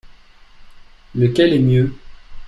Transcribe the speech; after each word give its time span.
Lequel 1.13 1.53
est 1.53 1.59
mieux? 1.59 1.93